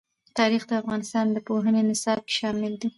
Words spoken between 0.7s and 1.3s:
افغانستان